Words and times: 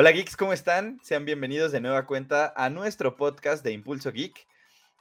Hola 0.00 0.12
geeks, 0.12 0.36
¿cómo 0.36 0.52
están? 0.52 1.00
Sean 1.02 1.24
bienvenidos 1.24 1.72
de 1.72 1.80
nueva 1.80 2.06
cuenta 2.06 2.52
a 2.56 2.70
nuestro 2.70 3.16
podcast 3.16 3.64
de 3.64 3.72
Impulso 3.72 4.12
Geek. 4.12 4.46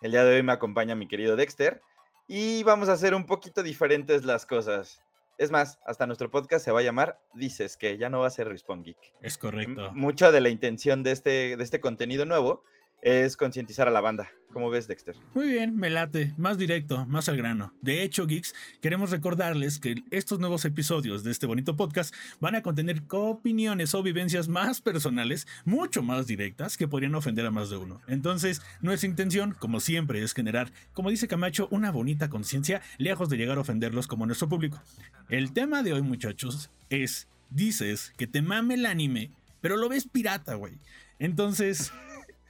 El 0.01 0.09
día 0.09 0.23
de 0.23 0.37
hoy 0.37 0.41
me 0.41 0.53
acompaña 0.53 0.95
mi 0.95 1.07
querido 1.07 1.35
Dexter 1.35 1.83
y 2.27 2.63
vamos 2.63 2.89
a 2.89 2.93
hacer 2.93 3.13
un 3.13 3.27
poquito 3.27 3.61
diferentes 3.61 4.25
las 4.25 4.47
cosas. 4.47 5.03
Es 5.37 5.51
más, 5.51 5.77
hasta 5.85 6.07
nuestro 6.07 6.31
podcast 6.31 6.65
se 6.65 6.71
va 6.71 6.79
a 6.79 6.81
llamar 6.81 7.19
Dices 7.35 7.77
que 7.77 7.99
ya 7.99 8.09
no 8.09 8.21
va 8.21 8.25
a 8.25 8.31
ser 8.31 8.47
Respawn 8.47 8.81
Geek. 8.81 8.97
Es 9.21 9.37
correcto. 9.37 9.91
Mucha 9.93 10.31
de 10.31 10.41
la 10.41 10.49
intención 10.49 11.03
de 11.03 11.11
este, 11.11 11.57
de 11.57 11.63
este 11.63 11.79
contenido 11.79 12.25
nuevo 12.25 12.63
es 13.01 13.37
concientizar 13.37 13.87
a 13.87 13.91
la 13.91 14.01
banda. 14.01 14.29
¿Cómo 14.53 14.69
ves, 14.69 14.87
Dexter? 14.87 15.15
Muy 15.35 15.49
bien, 15.49 15.75
me 15.75 15.89
late, 15.89 16.33
más 16.37 16.57
directo, 16.57 17.05
más 17.05 17.29
al 17.29 17.37
grano. 17.37 17.73
De 17.81 18.01
hecho, 18.01 18.25
geeks, 18.25 18.55
queremos 18.81 19.11
recordarles 19.11 19.79
que 19.79 20.03
estos 20.09 20.39
nuevos 20.39 20.65
episodios 20.65 21.23
de 21.23 21.31
este 21.31 21.45
bonito 21.45 21.75
podcast 21.75 22.15
van 22.39 22.55
a 22.55 22.63
contener 22.63 23.03
opiniones 23.09 23.93
o 23.93 24.01
vivencias 24.01 24.47
más 24.47 24.81
personales, 24.81 25.47
mucho 25.65 26.01
más 26.01 26.27
directas, 26.27 26.77
que 26.77 26.87
podrían 26.87 27.13
ofender 27.13 27.45
a 27.45 27.51
más 27.51 27.69
de 27.69 27.77
uno. 27.77 28.01
Entonces, 28.07 28.61
nuestra 28.81 29.09
intención, 29.09 29.53
como 29.53 29.79
siempre, 29.79 30.23
es 30.23 30.33
generar, 30.33 30.71
como 30.93 31.09
dice 31.09 31.27
Camacho, 31.27 31.67
una 31.69 31.91
bonita 31.91 32.29
conciencia, 32.29 32.81
lejos 32.97 33.29
de 33.29 33.37
llegar 33.37 33.57
a 33.57 33.61
ofenderlos 33.61 34.07
como 34.07 34.25
nuestro 34.25 34.49
público. 34.49 34.81
El 35.29 35.51
tema 35.51 35.83
de 35.83 35.93
hoy, 35.93 36.01
muchachos, 36.01 36.71
es, 36.89 37.27
dices 37.49 38.13
que 38.17 38.27
te 38.27 38.41
mame 38.41 38.75
el 38.75 38.85
anime, 38.85 39.29
pero 39.61 39.77
lo 39.77 39.89
ves 39.89 40.07
pirata, 40.07 40.55
güey. 40.55 40.79
Entonces... 41.19 41.91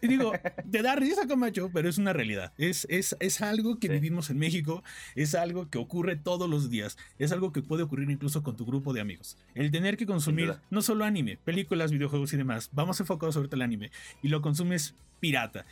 Y 0.02 0.08
digo, 0.08 0.32
te 0.72 0.82
da 0.82 0.96
risa, 0.96 1.28
Camacho, 1.28 1.70
pero 1.74 1.90
es 1.90 1.98
una 1.98 2.14
realidad. 2.14 2.54
Es, 2.58 2.86
es, 2.90 3.16
es 3.20 3.42
algo 3.42 3.80
que 3.80 3.90
vivimos 3.90 4.30
en 4.30 4.38
México, 4.38 4.84
es 5.16 5.34
algo 5.36 5.70
que 5.70 5.78
ocurre 5.78 6.16
todos 6.16 6.50
los 6.50 6.70
días, 6.70 6.98
es 7.18 7.32
algo 7.32 7.52
que 7.52 7.62
puede 7.62 7.84
ocurrir 7.84 8.10
incluso 8.10 8.44
con 8.44 8.56
tu 8.56 8.66
grupo 8.66 8.94
de 8.94 9.02
amigos. 9.02 9.38
El 9.56 9.72
tener 9.72 9.98
que 9.98 10.06
consumir 10.06 10.56
no 10.70 10.82
solo 10.82 11.06
anime, 11.06 11.38
películas, 11.38 11.92
videojuegos 11.92 12.34
y 12.34 12.38
demás, 12.38 12.70
vamos 12.74 13.00
enfocados 13.00 13.36
sobre 13.36 13.50
el 13.52 13.62
anime, 13.62 13.92
y 14.22 14.28
lo 14.28 14.42
consumes 14.42 14.96
pirata. 15.20 15.66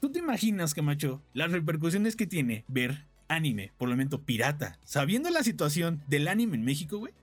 ¿Tú 0.00 0.10
te 0.10 0.18
imaginas, 0.18 0.74
Camacho, 0.74 1.22
las 1.32 1.52
repercusiones 1.52 2.16
que 2.16 2.26
tiene 2.26 2.64
ver 2.68 3.04
anime, 3.28 3.72
por 3.78 3.88
lo 3.88 3.96
menos 3.96 4.20
pirata, 4.20 4.78
sabiendo 4.84 5.30
la 5.30 5.42
situación 5.42 6.02
del 6.08 6.28
anime 6.28 6.56
en 6.56 6.64
México, 6.64 6.98
güey? 6.98 7.14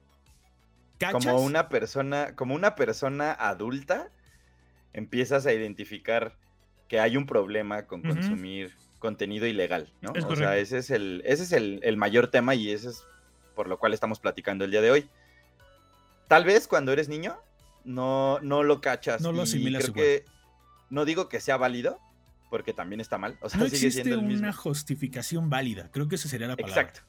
Como 1.11 1.41
una 1.41 1.69
persona, 1.69 2.35
como 2.35 2.55
una 2.55 2.75
persona 2.75 3.31
adulta, 3.31 4.09
empiezas 4.91 5.45
a 5.45 5.53
identificar 5.53 6.35
que 6.89 6.99
hay 6.99 7.15
un 7.15 7.25
problema 7.25 7.85
con 7.85 8.01
consumir 8.01 8.73
contenido 8.97 9.47
ilegal, 9.47 9.93
¿no? 10.01 10.11
o 10.11 10.35
sea, 10.35 10.57
ese 10.57 10.79
es, 10.79 10.89
el, 10.89 11.21
ese 11.25 11.43
es 11.43 11.51
el, 11.53 11.97
mayor 11.97 12.27
tema 12.27 12.55
y 12.55 12.69
ese 12.71 12.89
es 12.89 13.05
por 13.55 13.67
lo 13.67 13.79
cual 13.79 13.93
estamos 13.93 14.19
platicando 14.19 14.65
el 14.65 14.71
día 14.71 14.81
de 14.81 14.91
hoy. 14.91 15.09
Tal 16.27 16.43
vez 16.43 16.67
cuando 16.67 16.91
eres 16.91 17.07
niño 17.07 17.37
no, 17.85 18.39
no 18.41 18.63
lo 18.63 18.81
cachas. 18.81 19.21
No 19.21 19.31
lo 19.31 19.43
asimilas 19.43 19.89
que 19.91 20.25
no 20.89 21.05
digo 21.05 21.29
que 21.29 21.39
sea 21.39 21.57
válido, 21.57 21.99
porque 22.49 22.73
también 22.73 22.99
está 22.99 23.17
mal. 23.17 23.37
O 23.41 23.49
sea, 23.49 23.59
no 23.59 23.65
sigue 23.65 23.77
existe 23.77 24.03
siendo 24.03 24.21
el 24.21 24.27
mismo. 24.27 24.43
una 24.43 24.53
justificación 24.53 25.49
válida. 25.49 25.89
Creo 25.91 26.07
que 26.07 26.15
esa 26.15 26.27
sería 26.27 26.47
la 26.47 26.57
palabra. 26.57 26.81
Exacto. 26.81 27.01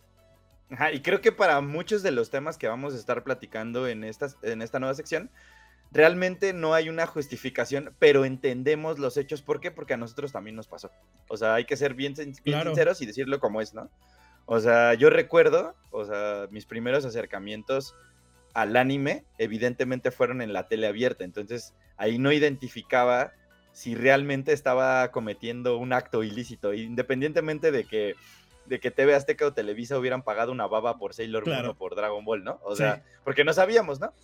y 0.92 1.00
creo 1.00 1.20
que 1.20 1.32
para 1.32 1.60
muchos 1.60 2.02
de 2.02 2.10
los 2.10 2.30
temas 2.30 2.58
que 2.58 2.68
vamos 2.68 2.94
a 2.94 2.96
estar 2.96 3.24
platicando 3.24 3.88
en, 3.88 4.04
estas, 4.04 4.36
en 4.42 4.62
esta 4.62 4.78
nueva 4.78 4.94
sección, 4.94 5.30
realmente 5.92 6.52
no 6.52 6.74
hay 6.74 6.88
una 6.88 7.06
justificación, 7.06 7.94
pero 7.98 8.24
entendemos 8.24 8.98
los 8.98 9.16
hechos. 9.16 9.42
¿Por 9.42 9.60
qué? 9.60 9.70
Porque 9.70 9.94
a 9.94 9.96
nosotros 9.96 10.32
también 10.32 10.56
nos 10.56 10.68
pasó. 10.68 10.90
O 11.28 11.36
sea, 11.36 11.54
hay 11.54 11.64
que 11.64 11.76
ser 11.76 11.94
bien, 11.94 12.14
sinceros 12.16 13.02
y 13.02 13.06
decirlo 13.06 13.40
como 13.40 13.60
es, 13.60 13.74
¿no? 13.74 13.90
O 14.46 14.60
sea, 14.60 14.94
yo 14.94 15.10
recuerdo, 15.10 15.74
o 15.90 16.04
sea, 16.04 16.48
mis 16.50 16.66
primeros 16.66 17.04
acercamientos 17.04 17.94
al 18.54 18.76
anime, 18.76 19.24
evidentemente 19.38 20.10
fueron 20.10 20.42
en 20.42 20.52
la 20.52 20.66
tele 20.66 20.86
abierta. 20.86 21.24
Entonces, 21.24 21.74
ahí 21.96 22.18
no 22.18 22.32
identificaba 22.32 23.32
si 23.72 23.94
realmente 23.94 24.52
estaba 24.52 25.12
cometiendo 25.12 25.76
un 25.78 25.92
acto 25.92 26.24
ilícito, 26.24 26.74
independientemente 26.74 27.70
de 27.70 27.84
que 27.84 28.16
de 28.70 28.78
que 28.78 28.90
TV 28.90 29.14
Azteca 29.14 29.46
o 29.46 29.52
Televisa 29.52 29.98
hubieran 29.98 30.22
pagado 30.22 30.52
una 30.52 30.66
baba 30.66 30.96
por 30.96 31.12
Sailor 31.12 31.46
Moon 31.46 31.66
o 31.66 31.74
por 31.74 31.96
Dragon 31.96 32.24
Ball, 32.24 32.44
¿no? 32.44 32.60
O 32.62 32.76
sea, 32.76 33.02
porque 33.24 33.44
no 33.44 33.52
sabíamos, 33.52 34.00
¿no? 34.00 34.14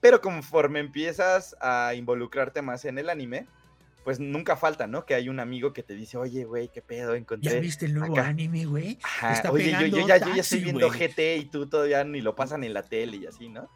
Pero 0.00 0.20
conforme 0.20 0.80
empiezas 0.80 1.56
a 1.60 1.94
involucrarte 1.94 2.62
más 2.62 2.84
en 2.84 2.98
el 2.98 3.10
anime, 3.10 3.46
pues 4.04 4.18
nunca 4.18 4.56
falta, 4.56 4.86
¿no? 4.86 5.04
Que 5.04 5.14
hay 5.14 5.28
un 5.28 5.40
amigo 5.40 5.72
que 5.72 5.82
te 5.82 5.94
dice, 5.94 6.16
oye, 6.16 6.44
güey, 6.44 6.70
qué 6.72 6.80
pedo, 6.80 7.14
encontré. 7.14 7.52
¿Ya 7.52 7.60
viste 7.60 7.86
el 7.86 7.94
nuevo 7.94 8.18
anime, 8.18 8.64
güey? 8.64 8.98
Oye, 9.50 9.72
yo, 9.72 10.06
ya, 10.06 10.16
yo, 10.16 10.34
ya, 10.34 10.40
estoy 10.40 10.60
viendo 10.60 10.88
GT 10.88 11.36
y 11.38 11.44
tú 11.44 11.66
todavía 11.66 12.02
ni 12.04 12.20
lo 12.20 12.34
pasan 12.34 12.64
en 12.64 12.72
la 12.72 12.82
tele 12.82 13.18
y 13.18 13.26
así, 13.26 13.48
¿no? 13.48 13.68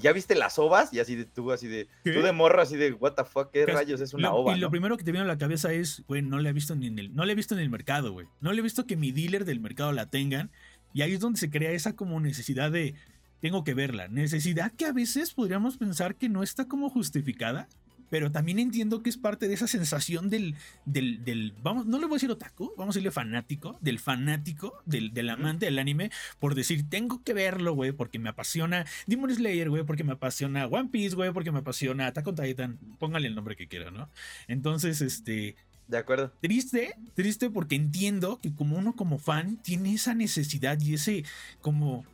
¿Ya 0.00 0.12
viste 0.12 0.34
las 0.34 0.58
ovas? 0.58 0.92
Y 0.92 1.00
así 1.00 1.14
de 1.14 1.24
tú, 1.26 1.52
así 1.52 1.68
de. 1.68 1.88
Tú 2.04 2.22
de 2.22 2.32
morro, 2.32 2.62
así 2.62 2.76
de, 2.76 2.92
what 2.92 3.12
the 3.12 3.24
fuck, 3.24 3.50
¿qué 3.50 3.66
rayos 3.66 4.00
es 4.00 4.14
una 4.14 4.32
ova? 4.32 4.56
Y 4.56 4.60
lo 4.60 4.70
primero 4.70 4.96
que 4.96 5.04
te 5.04 5.12
viene 5.12 5.24
a 5.24 5.28
la 5.28 5.38
cabeza 5.38 5.72
es, 5.72 6.02
güey, 6.08 6.22
no 6.22 6.38
le 6.38 6.48
he 6.48 6.52
visto 6.52 6.74
ni 6.74 6.86
en 6.86 6.98
el. 6.98 7.14
No 7.14 7.24
le 7.24 7.32
he 7.32 7.36
visto 7.36 7.54
en 7.54 7.60
el 7.60 7.68
mercado, 7.68 8.12
güey. 8.12 8.26
No 8.40 8.52
le 8.52 8.60
he 8.60 8.62
visto 8.62 8.86
que 8.86 8.96
mi 8.96 9.12
dealer 9.12 9.44
del 9.44 9.60
mercado 9.60 9.92
la 9.92 10.08
tengan. 10.08 10.50
Y 10.94 11.02
ahí 11.02 11.12
es 11.12 11.20
donde 11.20 11.38
se 11.38 11.50
crea 11.50 11.72
esa 11.72 11.94
como 11.94 12.18
necesidad 12.20 12.70
de 12.70 12.94
tengo 13.40 13.64
que 13.64 13.74
verla. 13.74 14.08
Necesidad 14.08 14.72
que 14.72 14.86
a 14.86 14.92
veces 14.92 15.32
podríamos 15.34 15.76
pensar 15.76 16.16
que 16.16 16.28
no 16.28 16.42
está 16.42 16.66
como 16.66 16.90
justificada, 16.90 17.68
pero 18.10 18.30
también 18.30 18.58
entiendo 18.58 19.02
que 19.02 19.10
es 19.10 19.16
parte 19.16 19.48
de 19.48 19.54
esa 19.54 19.66
sensación 19.66 20.30
del, 20.30 20.54
del, 20.84 21.54
vamos, 21.62 21.86
no 21.86 21.98
le 21.98 22.06
voy 22.06 22.14
a 22.14 22.16
decir 22.16 22.30
otaku, 22.30 22.72
vamos 22.76 22.94
a 22.94 22.98
decirle 22.98 23.10
fanático, 23.10 23.78
del 23.80 23.98
fanático, 23.98 24.80
del, 24.84 25.12
del 25.12 25.30
amante 25.30 25.66
del 25.66 25.78
anime, 25.78 26.10
por 26.38 26.54
decir, 26.54 26.88
tengo 26.88 27.22
que 27.22 27.34
verlo, 27.34 27.74
güey, 27.74 27.92
porque 27.92 28.18
me 28.18 28.28
apasiona 28.28 28.86
Demon 29.06 29.34
Slayer, 29.34 29.70
güey, 29.70 29.84
porque 29.84 30.04
me 30.04 30.12
apasiona 30.12 30.66
One 30.66 30.88
Piece, 30.90 31.16
güey, 31.16 31.32
porque 31.32 31.52
me 31.52 31.58
apasiona 31.58 32.06
Attack 32.06 32.26
on 32.28 32.36
Titan, 32.36 32.78
póngale 32.98 33.28
el 33.28 33.34
nombre 33.34 33.56
que 33.56 33.68
quiera, 33.68 33.90
¿no? 33.90 34.08
Entonces, 34.48 35.00
este... 35.00 35.56
De 35.88 35.98
acuerdo. 35.98 36.32
Triste, 36.40 36.96
triste 37.14 37.48
porque 37.48 37.76
entiendo 37.76 38.38
que 38.38 38.52
como 38.52 38.76
uno 38.76 38.96
como 38.96 39.18
fan 39.18 39.56
tiene 39.62 39.94
esa 39.94 40.14
necesidad 40.14 40.80
y 40.80 40.94
ese 40.94 41.24
como 41.60 42.04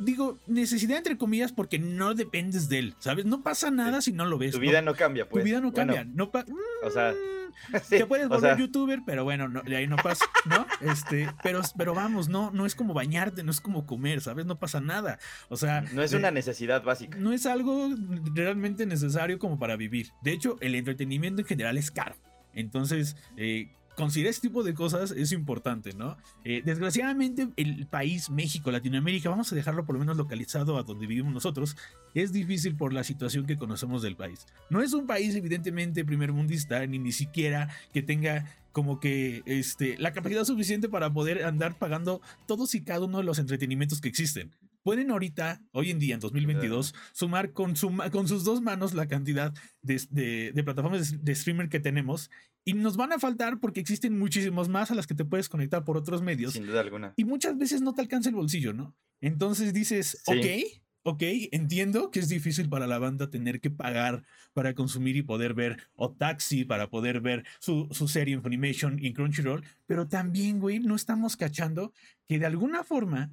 digo, 0.00 0.38
necesidad 0.46 0.98
entre 0.98 1.16
comillas 1.16 1.52
porque 1.52 1.78
no 1.78 2.14
dependes 2.14 2.68
de 2.68 2.78
él, 2.78 2.94
¿sabes? 2.98 3.24
No 3.26 3.42
pasa 3.42 3.70
nada 3.70 4.00
si 4.00 4.12
no 4.12 4.24
lo 4.24 4.38
ves. 4.38 4.52
Tu 4.52 4.60
vida 4.60 4.82
no, 4.82 4.94
cambia, 4.94 5.28
pues. 5.28 5.42
Tu 5.42 5.46
vida 5.46 5.60
no 5.60 5.72
cambia. 5.72 6.04
No 6.04 6.30
o 6.82 6.90
sea, 6.90 7.14
te 7.88 8.06
puedes 8.06 8.28
volver 8.28 8.56
youtuber, 8.58 9.00
pero 9.04 9.24
bueno, 9.24 9.48
de 9.48 9.76
ahí 9.76 9.86
no 9.86 9.96
pasa, 9.96 10.24
¿no? 10.46 10.66
Este, 10.80 11.28
pero, 11.42 11.60
pero 11.76 11.94
vamos, 11.94 12.28
no, 12.28 12.50
no 12.50 12.66
es 12.66 12.74
como 12.74 12.94
bañarte, 12.94 13.42
no 13.42 13.50
es 13.50 13.60
como 13.60 13.86
comer, 13.86 14.20
¿sabes? 14.20 14.46
No 14.46 14.58
pasa 14.58 14.80
nada. 14.80 15.18
O 15.48 15.56
sea. 15.56 15.82
No 15.92 16.02
es 16.02 16.12
una 16.12 16.30
necesidad 16.30 16.82
básica. 16.82 17.18
No 17.18 17.32
es 17.32 17.46
algo 17.46 17.90
realmente 18.34 18.86
necesario 18.86 19.38
como 19.38 19.58
para 19.58 19.76
vivir. 19.76 20.08
De 20.22 20.32
hecho, 20.32 20.56
el 20.60 20.74
entretenimiento 20.74 21.42
en 21.42 21.46
general 21.46 21.76
es 21.76 21.90
caro. 21.90 22.16
Entonces, 22.52 23.16
eh, 23.36 23.70
considerar 24.00 24.30
este 24.30 24.48
tipo 24.48 24.62
de 24.62 24.72
cosas 24.72 25.10
es 25.10 25.30
importante, 25.32 25.92
¿no? 25.92 26.16
Eh, 26.44 26.62
desgraciadamente, 26.64 27.48
el 27.56 27.86
país, 27.86 28.30
México, 28.30 28.70
Latinoamérica, 28.70 29.28
vamos 29.28 29.52
a 29.52 29.54
dejarlo 29.54 29.84
por 29.84 29.94
lo 29.94 30.00
menos 30.00 30.16
localizado 30.16 30.78
a 30.78 30.82
donde 30.82 31.06
vivimos 31.06 31.34
nosotros, 31.34 31.76
es 32.14 32.32
difícil 32.32 32.76
por 32.76 32.94
la 32.94 33.04
situación 33.04 33.46
que 33.46 33.58
conocemos 33.58 34.00
del 34.00 34.16
país. 34.16 34.46
No 34.70 34.80
es 34.80 34.94
un 34.94 35.06
país, 35.06 35.34
evidentemente, 35.34 36.04
primermundista, 36.04 36.86
ni 36.86 36.98
ni 36.98 37.12
siquiera 37.12 37.68
que 37.92 38.02
tenga 38.02 38.46
como 38.72 39.00
que 39.00 39.42
este, 39.44 39.98
la 39.98 40.12
capacidad 40.12 40.44
suficiente 40.44 40.88
para 40.88 41.12
poder 41.12 41.44
andar 41.44 41.76
pagando 41.78 42.22
todos 42.46 42.74
y 42.74 42.82
cada 42.82 43.04
uno 43.04 43.18
de 43.18 43.24
los 43.24 43.38
entretenimientos 43.38 44.00
que 44.00 44.08
existen 44.08 44.50
pueden 44.82 45.10
ahorita, 45.10 45.62
hoy 45.72 45.90
en 45.90 45.98
día, 45.98 46.14
en 46.14 46.20
2022, 46.20 46.94
sumar 47.12 47.52
con, 47.52 47.74
con 48.10 48.28
sus 48.28 48.44
dos 48.44 48.60
manos 48.60 48.94
la 48.94 49.06
cantidad 49.06 49.52
de, 49.82 50.52
de, 50.54 50.64
plataformas 50.64 51.22
de, 51.22 51.34
streamer 51.34 51.68
que 51.68 51.80
tenemos 51.80 52.30
y 52.64 52.74
nos 52.74 52.96
van 52.96 53.12
a 53.12 53.18
faltar 53.18 53.60
porque 53.60 53.80
existen 53.80 54.18
muchísimos 54.18 54.68
más 54.68 54.90
a 54.90 54.94
las 54.94 55.06
que 55.06 55.14
te 55.14 55.24
puedes 55.24 55.48
conectar 55.48 55.84
por 55.84 55.96
otros 55.96 56.22
medios. 56.22 56.52
Sin 56.52 56.66
duda 56.66 56.80
alguna. 56.80 57.14
Y 57.16 57.24
muchas 57.24 57.56
veces 57.56 57.82
no 57.82 57.94
te 57.94 58.02
alcanza 58.02 58.28
el 58.28 58.34
bolsillo, 58.34 58.72
¿no? 58.72 58.94
Entonces 59.20 59.72
dices, 59.72 60.22
ok, 60.26 60.46
ok, 61.02 61.22
entiendo 61.52 62.10
que 62.10 62.20
es 62.20 62.28
difícil 62.28 62.68
para 62.68 62.86
la 62.86 62.98
banda 62.98 63.30
tener 63.30 63.60
que 63.60 63.70
pagar 63.70 64.22
para 64.52 64.74
consumir 64.74 65.16
y 65.16 65.22
poder 65.22 65.54
ver, 65.54 65.78
o 65.94 66.12
Taxi 66.12 66.64
para 66.64 66.88
poder 66.88 67.20
ver 67.20 67.44
su, 67.60 67.88
su 67.90 68.08
serie 68.08 68.34
en 68.34 68.42
Funimation 68.42 68.98
y 68.98 69.12
Crunchyroll, 69.12 69.64
pero 69.86 70.08
también, 70.08 70.58
güey, 70.58 70.80
no 70.80 70.96
estamos 70.96 71.36
cachando 71.36 71.92
que 72.26 72.38
de 72.38 72.46
alguna 72.46 72.84
forma 72.84 73.30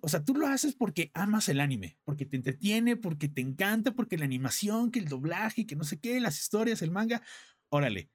o 0.00 0.08
sea, 0.08 0.24
tú 0.24 0.34
lo 0.34 0.46
haces 0.46 0.74
porque 0.74 1.10
amas 1.14 1.48
el 1.48 1.60
anime, 1.60 1.98
porque 2.04 2.26
te 2.26 2.36
entretiene, 2.36 2.96
porque 2.96 3.28
te 3.28 3.40
encanta, 3.40 3.94
porque 3.94 4.18
la 4.18 4.24
animación, 4.24 4.90
que 4.90 4.98
el 4.98 5.08
doblaje, 5.08 5.66
que 5.66 5.76
no 5.76 5.84
sé 5.84 5.98
qué, 5.98 6.20
las 6.20 6.38
historias, 6.38 6.82
el 6.82 6.90
manga, 6.90 7.22
órale. 7.70 8.10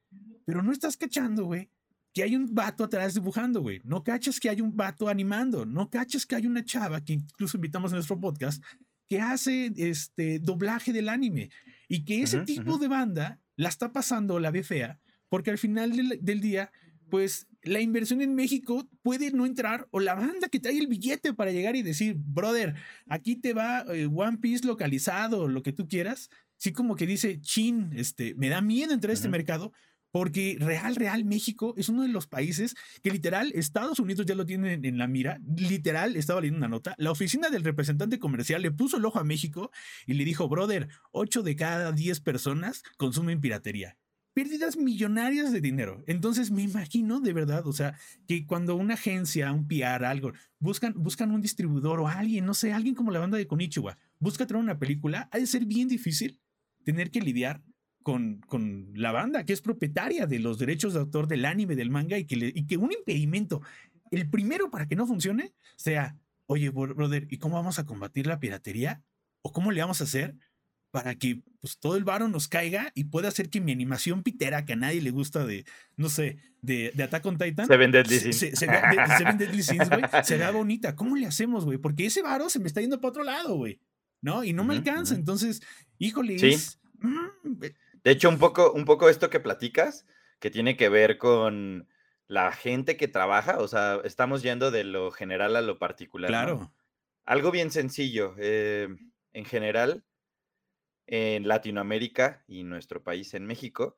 Pero 0.45 0.61
no 0.61 0.71
estás 0.71 0.97
cachando, 0.97 1.45
güey, 1.45 1.69
que 2.13 2.23
hay 2.23 2.35
un 2.35 2.53
vato 2.53 2.83
atrás 2.83 3.15
dibujando, 3.15 3.61
güey. 3.61 3.81
No 3.83 4.03
cachas 4.03 4.39
que 4.39 4.49
hay 4.49 4.61
un 4.61 4.75
vato 4.75 5.09
animando, 5.09 5.65
no 5.65 5.89
cachas 5.89 6.25
que 6.25 6.35
hay 6.35 6.45
una 6.45 6.63
chava 6.63 7.03
que 7.03 7.13
incluso 7.13 7.57
invitamos 7.57 7.91
en 7.91 7.95
nuestro 7.95 8.19
podcast 8.19 8.63
que 9.09 9.19
hace 9.19 9.71
este 9.75 10.39
doblaje 10.39 10.93
del 10.93 11.09
anime 11.09 11.49
y 11.87 12.05
que 12.05 12.21
ese 12.21 12.41
tipo 12.41 12.77
de 12.77 12.87
banda 12.87 13.39
la 13.55 13.69
está 13.69 13.91
pasando, 13.91 14.39
la 14.39 14.51
ve 14.51 14.63
fea, 14.63 14.99
porque 15.29 15.51
al 15.51 15.57
final 15.57 16.19
del 16.21 16.41
día 16.41 16.71
pues 17.09 17.47
la 17.63 17.81
inversión 17.81 18.21
en 18.21 18.35
México 18.35 18.87
puede 19.01 19.31
no 19.31 19.45
entrar 19.45 19.87
o 19.91 19.99
la 19.99 20.15
banda 20.15 20.49
que 20.49 20.59
trae 20.59 20.77
el 20.77 20.87
billete 20.87 21.33
para 21.33 21.51
llegar 21.51 21.75
y 21.75 21.81
decir, 21.81 22.15
brother, 22.17 22.75
aquí 23.07 23.35
te 23.35 23.53
va 23.53 23.85
eh, 23.93 24.07
One 24.13 24.37
Piece 24.37 24.65
localizado, 24.65 25.47
lo 25.47 25.63
que 25.63 25.73
tú 25.73 25.87
quieras, 25.87 26.29
sí 26.57 26.73
como 26.73 26.95
que 26.95 27.05
dice, 27.05 27.39
chin, 27.41 27.91
este, 27.95 28.35
me 28.35 28.49
da 28.49 28.61
miedo 28.61 28.93
entrar 28.93 29.11
a 29.11 29.13
este 29.13 29.29
mercado 29.29 29.71
porque 30.13 30.57
real, 30.59 30.95
real, 30.95 31.25
México 31.25 31.73
es 31.75 31.89
uno 31.89 32.03
de 32.03 32.07
los 32.07 32.27
países 32.27 32.75
que 33.01 33.09
literal 33.09 33.51
Estados 33.55 33.97
Unidos 33.97 34.27
ya 34.27 34.35
lo 34.35 34.45
tiene 34.45 34.73
en 34.73 34.97
la 34.99 35.07
mira. 35.07 35.39
Literal, 35.57 36.15
estaba 36.15 36.39
leyendo 36.39 36.59
una 36.59 36.67
nota. 36.67 36.93
La 36.99 37.09
oficina 37.09 37.49
del 37.49 37.63
representante 37.63 38.19
comercial 38.19 38.61
le 38.61 38.69
puso 38.69 38.97
el 38.97 39.05
ojo 39.05 39.19
a 39.19 39.23
México 39.23 39.71
y 40.05 40.13
le 40.13 40.23
dijo, 40.23 40.47
brother, 40.47 40.87
8 41.13 41.41
de 41.41 41.55
cada 41.55 41.91
10 41.93 42.19
personas 42.19 42.83
consumen 42.97 43.41
piratería. 43.41 43.97
Pérdidas 44.33 44.77
millonarias 44.77 45.51
de 45.51 45.61
dinero. 45.61 46.03
Entonces 46.07 46.49
me 46.49 46.63
imagino 46.63 47.19
de 47.19 47.33
verdad, 47.33 47.67
o 47.67 47.73
sea, 47.73 47.97
que 48.27 48.45
cuando 48.45 48.75
una 48.75 48.95
agencia, 48.95 49.51
un 49.51 49.67
PR, 49.67 50.05
algo, 50.05 50.33
buscan, 50.59 50.93
buscan 50.95 51.31
un 51.31 51.41
distribuidor 51.41 51.99
o 51.99 52.07
alguien, 52.07 52.45
no 52.45 52.53
sé, 52.53 52.73
alguien 52.73 52.95
como 52.95 53.11
la 53.11 53.19
banda 53.19 53.37
de 53.37 53.45
Konichiwa, 53.45 53.97
busca 54.19 54.47
traer 54.47 54.63
una 54.63 54.79
película, 54.79 55.29
ha 55.31 55.37
de 55.37 55.45
ser 55.45 55.65
bien 55.65 55.87
difícil 55.87 56.39
tener 56.83 57.11
que 57.11 57.21
lidiar 57.21 57.63
con, 58.01 58.41
con, 58.47 58.91
la 58.93 59.11
banda, 59.11 59.45
que 59.45 59.53
es 59.53 59.61
propietaria 59.61 60.27
de 60.27 60.39
los 60.39 60.59
derechos 60.59 60.93
de 60.93 60.99
autor 60.99 61.27
del 61.27 61.45
anime, 61.45 61.75
del 61.75 61.89
manga, 61.89 62.17
y 62.17 62.25
que, 62.25 62.51
y 62.53 62.65
que 62.65 62.77
un 62.77 62.91
impedimento, 62.91 63.61
el 64.11 64.29
primero 64.29 64.69
para 64.69 64.87
que 64.87 64.95
no 64.95 65.07
funcione, 65.07 65.53
sea, 65.75 66.17
oye, 66.45 66.69
brother, 66.69 67.27
¿y 67.29 67.37
cómo 67.37 67.55
vamos 67.55 67.79
a 67.79 67.85
combatir 67.85 68.27
la 68.27 68.39
piratería? 68.39 69.03
¿O 69.41 69.51
cómo 69.51 69.71
le 69.71 69.81
vamos 69.81 70.01
a 70.01 70.03
hacer 70.03 70.35
para 70.93 71.15
que 71.15 71.41
pues, 71.59 71.79
todo 71.79 71.97
el 71.97 72.03
varo 72.03 72.27
nos 72.27 72.47
caiga 72.47 72.91
y 72.93 73.05
pueda 73.05 73.27
hacer 73.27 73.49
que 73.49 73.59
mi 73.59 73.71
animación 73.71 74.21
pitera, 74.21 74.63
que 74.63 74.73
a 74.73 74.75
nadie 74.75 75.01
le 75.01 75.09
gusta 75.09 75.43
de, 75.43 75.65
no 75.97 76.07
sé, 76.07 76.37
de, 76.61 76.91
de 76.93 77.01
Attack 77.01 77.25
on 77.25 77.39
Titan, 77.39 77.65
se 77.65 77.77
vende 77.77 78.05
se, 78.05 78.31
se, 78.31 78.55
se, 78.55 78.67
güey, 78.67 80.23
será 80.23 80.51
bonita. 80.51 80.95
¿Cómo 80.95 81.15
le 81.15 81.25
hacemos, 81.25 81.65
güey? 81.65 81.79
Porque 81.79 82.05
ese 82.05 82.21
varo 82.21 82.47
se 82.47 82.59
me 82.59 82.67
está 82.67 82.79
yendo 82.79 83.01
para 83.01 83.09
otro 83.09 83.23
lado, 83.23 83.55
güey. 83.55 83.79
¿No? 84.21 84.43
Y 84.43 84.53
no 84.53 84.63
me 84.63 84.75
alcanza. 84.75 85.15
Entonces, 85.15 85.63
híjole, 85.97 86.37
mm, 86.99 87.59
de 88.03 88.11
hecho, 88.11 88.29
un 88.29 88.37
poco, 88.37 88.71
un 88.71 88.85
poco 88.85 89.09
esto 89.09 89.31
que 89.31 89.39
platicas, 89.39 90.05
que 90.37 90.51
tiene 90.51 90.77
que 90.77 90.89
ver 90.89 91.17
con 91.17 91.87
la 92.27 92.51
gente 92.51 92.97
que 92.97 93.07
trabaja, 93.07 93.57
o 93.57 93.67
sea, 93.67 93.99
estamos 94.03 94.43
yendo 94.43 94.69
de 94.69 94.83
lo 94.83 95.09
general 95.09 95.55
a 95.55 95.61
lo 95.61 95.79
particular. 95.79 96.29
Claro. 96.29 96.71
Algo 97.25 97.49
bien 97.49 97.71
sencillo. 97.71 98.35
Eh, 98.37 98.89
en 99.33 99.45
general, 99.45 100.03
en 101.07 101.47
Latinoamérica 101.47 102.43
y 102.47 102.63
nuestro 102.63 103.03
país, 103.03 103.33
en 103.33 103.45
México, 103.45 103.95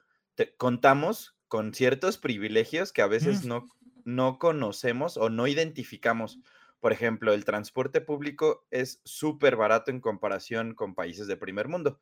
contamos 0.57 1.37
con 1.47 1.73
ciertos 1.73 2.17
privilegios 2.17 2.91
que 2.91 3.01
a 3.01 3.07
veces 3.07 3.45
mm. 3.45 3.47
no, 3.47 3.69
no 4.03 4.39
conocemos 4.39 5.17
o 5.17 5.29
no 5.29 5.47
identificamos. 5.47 6.39
Por 6.79 6.91
ejemplo, 6.91 7.33
el 7.33 7.45
transporte 7.45 8.01
público 8.01 8.65
es 8.71 9.01
súper 9.05 9.55
barato 9.55 9.91
en 9.91 10.01
comparación 10.01 10.75
con 10.75 10.95
países 10.95 11.27
de 11.27 11.37
primer 11.37 11.67
mundo. 11.67 11.99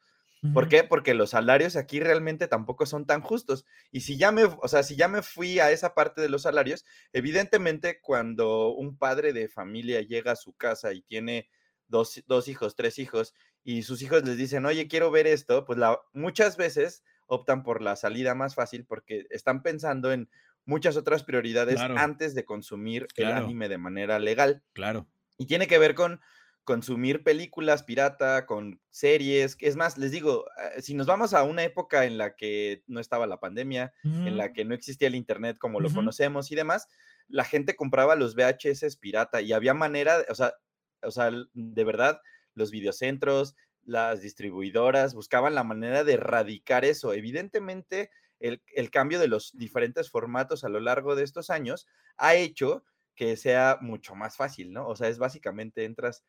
¿Por 0.53 0.67
qué? 0.67 0.83
Porque 0.83 1.13
los 1.13 1.29
salarios 1.29 1.77
aquí 1.77 2.01
realmente 2.01 2.49
tampoco 2.49 2.85
son 2.85 3.05
tan 3.05 3.21
justos. 3.21 3.65
Y 3.91 4.01
si 4.01 4.17
ya 4.17 4.33
me, 4.33 4.43
o 4.43 4.67
sea, 4.67 4.83
si 4.83 4.97
ya 4.97 5.07
me 5.07 5.21
fui 5.21 5.59
a 5.59 5.71
esa 5.71 5.93
parte 5.93 6.19
de 6.19 6.27
los 6.27 6.41
salarios, 6.41 6.83
evidentemente 7.13 8.01
cuando 8.01 8.73
un 8.73 8.97
padre 8.97 9.31
de 9.31 9.47
familia 9.47 10.01
llega 10.01 10.33
a 10.33 10.35
su 10.35 10.51
casa 10.51 10.91
y 10.91 11.01
tiene 11.01 11.47
dos, 11.87 12.47
hijos, 12.47 12.75
tres 12.75 12.99
hijos, 12.99 13.33
y 13.63 13.83
sus 13.83 14.01
hijos 14.01 14.23
les 14.23 14.37
dicen, 14.37 14.65
oye, 14.65 14.87
quiero 14.87 15.11
ver 15.11 15.27
esto, 15.27 15.65
pues 15.65 15.79
la, 15.79 15.99
muchas 16.13 16.57
veces 16.57 17.03
optan 17.27 17.63
por 17.63 17.81
la 17.81 17.95
salida 17.95 18.35
más 18.35 18.55
fácil 18.55 18.85
porque 18.85 19.25
están 19.29 19.63
pensando 19.63 20.11
en 20.11 20.29
muchas 20.65 20.97
otras 20.97 21.23
prioridades 21.23 21.79
antes 21.79 22.35
de 22.35 22.45
consumir 22.45 23.07
el 23.15 23.31
anime 23.31 23.69
de 23.69 23.77
manera 23.77 24.19
legal. 24.19 24.63
Claro. 24.73 25.07
Y 25.37 25.45
tiene 25.45 25.67
que 25.67 25.77
ver 25.77 25.95
con 25.95 26.21
consumir 26.63 27.23
películas 27.23 27.83
pirata, 27.83 28.45
con 28.45 28.79
series. 28.89 29.57
Es 29.59 29.75
más, 29.75 29.97
les 29.97 30.11
digo, 30.11 30.45
eh, 30.75 30.81
si 30.81 30.93
nos 30.93 31.07
vamos 31.07 31.33
a 31.33 31.43
una 31.43 31.63
época 31.63 32.05
en 32.05 32.17
la 32.17 32.35
que 32.35 32.83
no 32.87 32.99
estaba 32.99 33.27
la 33.27 33.39
pandemia, 33.39 33.93
en 34.03 34.37
la 34.37 34.53
que 34.53 34.63
no 34.63 34.73
existía 34.73 35.07
el 35.07 35.15
Internet 35.15 35.57
como 35.57 35.79
lo 35.79 35.91
conocemos 35.91 36.51
y 36.51 36.55
demás, 36.55 36.87
la 37.27 37.43
gente 37.43 37.75
compraba 37.75 38.15
los 38.15 38.35
VHS 38.35 38.97
pirata 38.97 39.41
y 39.41 39.53
había 39.53 39.73
manera, 39.73 40.23
o 40.29 40.35
sea, 40.35 40.53
o 41.01 41.11
sea, 41.11 41.31
de 41.53 41.83
verdad, 41.83 42.21
los 42.55 42.71
videocentros, 42.71 43.55
las 43.83 44.21
distribuidoras 44.21 45.13
buscaban 45.13 45.55
la 45.55 45.63
manera 45.63 46.03
de 46.03 46.13
erradicar 46.13 46.85
eso. 46.85 47.13
Evidentemente, 47.13 48.09
el, 48.39 48.61
el 48.75 48.91
cambio 48.91 49.19
de 49.19 49.27
los 49.27 49.51
diferentes 49.57 50.09
formatos 50.09 50.63
a 50.63 50.69
lo 50.69 50.79
largo 50.79 51.15
de 51.15 51.23
estos 51.23 51.49
años 51.49 51.87
ha 52.17 52.35
hecho 52.35 52.83
que 53.15 53.37
sea 53.37 53.77
mucho 53.81 54.15
más 54.15 54.37
fácil, 54.37 54.73
¿no? 54.73 54.87
O 54.87 54.95
sea, 54.95 55.07
es 55.07 55.19
básicamente 55.19 55.85
entras 55.85 56.23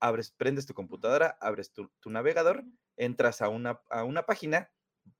abres, 0.00 0.32
prendes 0.36 0.66
tu 0.66 0.74
computadora, 0.74 1.36
abres 1.40 1.72
tu, 1.72 1.90
navegador, 2.06 2.64
entras 2.96 3.42
a 3.42 3.48
una, 3.48 3.80
a 3.90 4.04
una 4.04 4.22
página, 4.24 4.70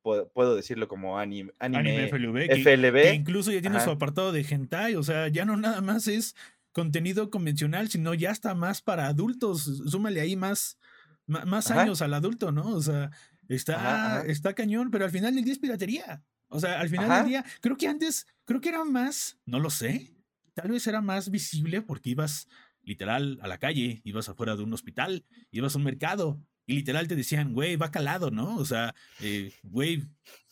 puedo, 0.02 0.56
decirlo 0.56 0.88
como 0.88 1.19
anime, 1.19 1.52
anime, 1.58 2.08
FLB, 2.08 3.14
incluso 3.14 3.50
ya 3.50 3.60
tiene 3.60 3.81
su 3.81 3.90
apartado 3.90 4.32
de 4.32 4.43
hentai, 4.49 4.94
o 4.96 5.02
sea, 5.02 5.28
ya 5.28 5.44
no 5.44 5.56
nada 5.56 5.81
más 5.81 6.06
es 6.08 6.37
contenido 6.73 7.31
convencional, 7.31 7.88
sino 7.88 8.15
ya 8.15 8.31
está 8.31 8.55
más 8.55 8.82
para 8.82 9.06
adultos, 9.06 9.62
súmale 9.87 10.20
ahí 10.20 10.37
más, 10.37 10.79
más, 11.26 11.70
años 11.70 12.03
al 12.03 12.15
adulto, 12.15 12.53
¿no? 12.53 12.69
O 12.69 12.82
sea, 12.82 13.11
está, 13.49 14.25
está 14.26 14.55
cañón, 14.55 14.91
pero 14.91 15.05
al 15.05 15.11
final 15.11 15.35
del 15.35 15.44
día 15.44 15.53
es 15.53 15.59
piratería. 15.59 16.23
O 16.49 16.61
sea, 16.61 16.81
al 16.81 16.88
final 16.88 17.09
del 17.09 17.29
día, 17.29 17.44
creo 17.61 17.76
que 17.76 17.88
antes, 17.88 18.26
creo 18.44 18.61
que 18.61 18.70
era 18.70 18.85
más, 18.85 19.38
no 19.44 19.61
lo 19.61 19.70
sé, 19.70 20.15
tal 20.55 20.70
vez 20.70 20.87
era 20.87 21.00
más 21.00 21.31
visible 21.31 21.82
porque 21.82 22.11
ibas 22.11 22.49
literal 22.82 23.38
a 23.43 23.49
la 23.49 23.59
calle, 23.59 24.00
ibas 24.05 24.29
afuera 24.29 24.56
de 24.56 24.62
un 24.62 24.73
hospital, 24.73 25.26
ibas 25.50 25.75
a 25.75 25.79
un 25.79 25.85
mercado 25.85 26.43
y 26.69 26.75
literal 26.75 27.09
te 27.09 27.17
decían, 27.17 27.55
güey, 27.55 27.76
va 27.76 27.91
calado, 27.91 28.31
¿no? 28.31 28.56
O 28.56 28.65
sea, 28.67 28.94
eh, 29.23 29.53
güey, 29.62 30.05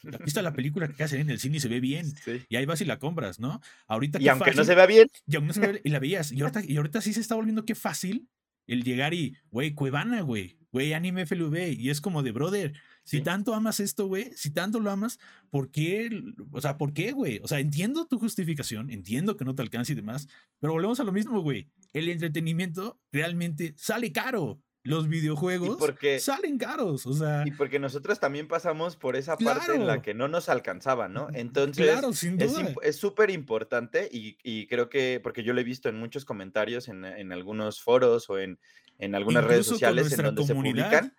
aquí 0.02 0.24
está 0.24 0.40
la 0.40 0.54
película 0.54 0.88
que 0.88 1.04
hacen 1.04 1.20
en 1.20 1.28
el 1.28 1.38
cine 1.38 1.58
y 1.58 1.60
se 1.60 1.68
ve 1.68 1.78
bien. 1.78 2.10
Y 2.48 2.56
ahí 2.56 2.64
vas 2.64 2.80
y 2.80 2.86
la 2.86 2.98
compras, 2.98 3.38
¿no? 3.38 3.60
Ahorita 3.86 4.18
y 4.18 4.26
aunque 4.28 4.52
no 4.52 4.64
se 4.64 4.74
vea 4.74 4.86
bien. 4.86 5.10
Y 5.26 5.36
aunque 5.36 5.48
no 5.48 5.52
se 5.52 5.60
vea 5.60 5.80
y 5.84 5.90
la 5.90 5.98
veías. 5.98 6.32
Y 6.32 6.40
ahorita, 6.40 6.62
y 6.66 6.78
ahorita 6.78 7.02
sí 7.02 7.12
se 7.12 7.20
está 7.20 7.34
volviendo 7.34 7.66
qué 7.66 7.74
fácil 7.74 8.30
el 8.66 8.82
llegar 8.82 9.12
y, 9.12 9.36
güey, 9.50 9.74
Cuevana, 9.74 10.22
güey, 10.22 10.56
güey, 10.72 10.94
anime 10.94 11.26
FLV. 11.26 11.74
Y 11.78 11.90
es 11.90 12.00
como 12.00 12.22
de, 12.22 12.32
brother, 12.32 12.72
si 13.04 13.20
tanto 13.20 13.54
amas 13.54 13.78
esto, 13.78 14.06
güey, 14.06 14.30
si 14.34 14.50
tanto 14.50 14.80
lo 14.80 14.90
amas, 14.90 15.18
¿por 15.50 15.70
qué? 15.70 16.08
O 16.50 16.62
sea, 16.62 16.78
¿por 16.78 16.94
qué, 16.94 17.12
güey? 17.12 17.40
O 17.42 17.48
sea, 17.48 17.60
entiendo 17.60 18.06
tu 18.06 18.18
justificación, 18.18 18.90
entiendo 18.90 19.36
que 19.36 19.44
no 19.44 19.54
te 19.54 19.60
alcance 19.60 19.92
y 19.92 19.96
demás, 19.96 20.28
pero 20.60 20.72
volvemos 20.72 20.98
a 20.98 21.04
lo 21.04 21.12
mismo, 21.12 21.40
güey. 21.40 21.68
El 21.92 22.08
entretenimiento 22.08 22.98
realmente 23.12 23.74
sale 23.76 24.12
caro. 24.12 24.62
Los 24.86 25.08
videojuegos 25.08 25.78
salen 26.20 26.58
caros, 26.58 27.06
o 27.06 27.12
sea. 27.12 27.42
Y 27.44 27.50
porque 27.50 27.78
nosotros 27.78 28.18
también 28.20 28.48
pasamos 28.48 28.96
por 28.96 29.16
esa 29.16 29.36
parte 29.36 29.74
en 29.74 29.86
la 29.86 30.02
que 30.02 30.14
no 30.14 30.28
nos 30.28 30.48
alcanzaba, 30.48 31.08
¿no? 31.08 31.28
Entonces, 31.34 31.84
claro, 31.84 32.12
sin 32.12 32.38
duda. 32.38 32.74
es 32.82 32.96
súper 32.96 33.30
importante 33.30 34.08
y, 34.10 34.66
creo 34.66 34.88
que, 34.88 35.20
porque 35.22 35.42
yo 35.42 35.52
lo 35.52 35.60
he 35.60 35.64
visto 35.64 35.88
en 35.88 35.98
muchos 35.98 36.24
comentarios, 36.24 36.88
en, 36.88 37.32
algunos 37.32 37.80
foros 37.80 38.30
o 38.30 38.38
en, 38.38 38.58
en 38.98 39.14
algunas 39.14 39.44
redes 39.44 39.66
sociales 39.66 40.12
en 40.18 40.24
donde 40.24 40.44
se 40.44 40.54
publican. 40.54 41.14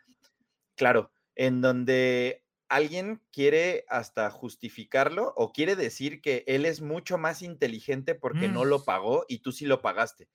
Claro, 0.76 1.12
en 1.36 1.62
donde 1.62 2.44
alguien 2.70 3.22
quiere 3.32 3.86
hasta 3.88 4.30
justificarlo 4.30 5.34
o 5.36 5.52
quiere 5.54 5.76
decir 5.76 6.22
que 6.22 6.44
él 6.48 6.66
es 6.66 6.82
mucho 6.82 7.18
más 7.18 7.42
inteligente 7.42 8.16
porque 8.16 8.48
no 8.48 8.64
mm. 8.64 8.68
lo 8.68 8.84
pagó 8.84 9.26
y 9.28 9.40
tú 9.40 9.52
sí 9.52 9.66
lo 9.66 9.82
pagaste. 9.82 10.28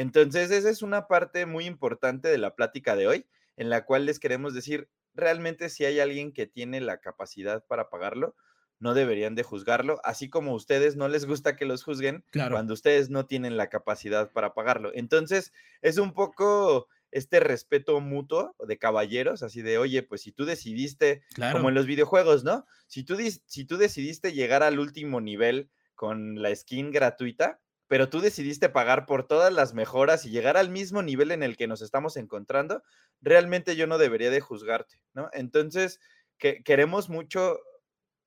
Entonces, 0.00 0.50
esa 0.50 0.70
es 0.70 0.80
una 0.80 1.08
parte 1.08 1.44
muy 1.44 1.66
importante 1.66 2.28
de 2.28 2.38
la 2.38 2.54
plática 2.54 2.96
de 2.96 3.06
hoy, 3.06 3.26
en 3.58 3.68
la 3.68 3.84
cual 3.84 4.06
les 4.06 4.18
queremos 4.18 4.54
decir, 4.54 4.88
realmente 5.12 5.68
si 5.68 5.84
hay 5.84 6.00
alguien 6.00 6.32
que 6.32 6.46
tiene 6.46 6.80
la 6.80 7.02
capacidad 7.02 7.66
para 7.66 7.90
pagarlo, 7.90 8.34
no 8.78 8.94
deberían 8.94 9.34
de 9.34 9.42
juzgarlo, 9.42 10.00
así 10.02 10.30
como 10.30 10.54
ustedes 10.54 10.96
no 10.96 11.08
les 11.08 11.26
gusta 11.26 11.54
que 11.54 11.66
los 11.66 11.84
juzguen 11.84 12.24
cuando 12.32 12.72
ustedes 12.72 13.10
no 13.10 13.26
tienen 13.26 13.58
la 13.58 13.68
capacidad 13.68 14.32
para 14.32 14.54
pagarlo. 14.54 14.90
Entonces, 14.94 15.52
es 15.82 15.98
un 15.98 16.14
poco 16.14 16.88
este 17.10 17.38
respeto 17.38 18.00
mutuo 18.00 18.56
de 18.66 18.78
caballeros, 18.78 19.42
así 19.42 19.60
de, 19.60 19.76
oye, 19.76 20.02
pues 20.02 20.22
si 20.22 20.32
tú 20.32 20.46
decidiste, 20.46 21.24
como 21.52 21.68
en 21.68 21.74
los 21.74 21.84
videojuegos, 21.84 22.42
¿no? 22.42 22.64
Si 22.86 23.04
tú, 23.04 23.18
si 23.44 23.64
tú 23.66 23.76
decidiste 23.76 24.32
llegar 24.32 24.62
al 24.62 24.78
último 24.78 25.20
nivel 25.20 25.68
con 25.94 26.40
la 26.40 26.56
skin 26.56 26.90
gratuita, 26.90 27.60
pero 27.90 28.08
tú 28.08 28.20
decidiste 28.20 28.68
pagar 28.68 29.04
por 29.04 29.26
todas 29.26 29.52
las 29.52 29.74
mejoras 29.74 30.24
y 30.24 30.30
llegar 30.30 30.56
al 30.56 30.70
mismo 30.70 31.02
nivel 31.02 31.32
en 31.32 31.42
el 31.42 31.56
que 31.56 31.66
nos 31.66 31.82
estamos 31.82 32.16
encontrando, 32.16 32.84
realmente 33.20 33.74
yo 33.74 33.88
no 33.88 33.98
debería 33.98 34.30
de 34.30 34.38
juzgarte, 34.38 35.02
¿no? 35.12 35.28
Entonces, 35.32 35.98
que, 36.38 36.62
queremos 36.62 37.08
mucho, 37.08 37.58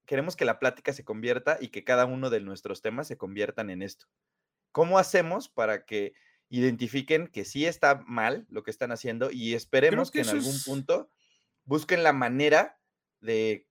queremos 0.05 0.35
que 0.35 0.43
la 0.43 0.59
plática 0.59 0.91
se 0.91 1.05
convierta 1.05 1.59
y 1.61 1.69
que 1.69 1.85
cada 1.85 2.03
uno 2.03 2.29
de 2.29 2.41
nuestros 2.41 2.81
temas 2.81 3.07
se 3.07 3.15
conviertan 3.15 3.69
en 3.69 3.83
esto. 3.83 4.07
¿Cómo 4.73 4.99
hacemos 4.99 5.47
para 5.47 5.85
que 5.85 6.11
identifiquen 6.49 7.27
que 7.27 7.45
sí 7.45 7.65
está 7.65 8.03
mal 8.05 8.45
lo 8.49 8.63
que 8.63 8.71
están 8.71 8.91
haciendo 8.91 9.31
y 9.31 9.53
esperemos 9.53 10.11
que, 10.11 10.19
en 10.19 10.29
algún 10.29 10.61
punto 10.65 11.09
busquen 11.63 12.03
la 12.03 12.11
manera 12.11 12.81
de 13.21 13.65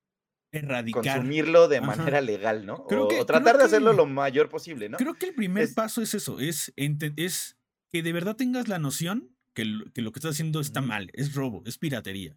erradicar. 0.52 1.02
consumirlo 1.02 1.68
de 1.68 1.80
manera 1.80 2.20
legal, 2.20 2.64
¿no? 2.66 2.86
o, 2.88 3.26
tratar 3.26 3.58
de 3.58 3.64
hacerlo 3.64 3.92
lo 3.92 4.06
mayor 4.06 4.48
posible, 4.48 4.88
¿no? 4.88 4.98
Creo 4.98 5.14
que 5.14 5.26
el 5.26 5.34
primer 5.34 5.72
paso 5.74 6.02
es 6.02 6.14
eso, 6.14 6.38
es, 6.38 6.72
es 6.76 7.56
que 7.90 8.02
de 8.02 8.12
verdad 8.12 8.36
tengas 8.36 8.68
la 8.68 8.78
noción 8.78 9.34
que, 9.54 9.64
lo 9.64 9.92
que, 9.92 10.00
estás 10.02 10.32
haciendo 10.32 10.60
está 10.60 10.80
mal, 10.80 11.10
es 11.14 11.34
robo, 11.34 11.62
es 11.66 11.78
piratería. 11.78 12.36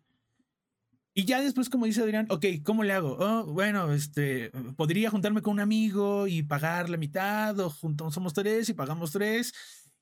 Y 1.13 1.24
ya 1.24 1.39
después, 1.39 1.69
como 1.69 1.86
dice 1.86 2.01
Adrián, 2.01 2.27
ok, 2.29 2.45
¿cómo 2.63 2.84
le 2.84 2.91
hago? 2.91 3.17
Oh, 3.17 3.45
bueno, 3.45 3.93
este, 3.93 4.51
podría 4.75 5.10
juntarme 5.10 5.41
con 5.41 5.53
un 5.53 5.60
amigo 5.62 6.27
y 6.27 6.43
pagar 6.43 6.89
la 6.89 6.98
mitad, 6.98 7.57
o 7.60 7.69
juntamos, 7.69 8.13
somos 8.13 8.34
tres 8.34 8.67
y 8.67 8.74
pagamos 8.74 9.12
tres, 9.12 9.53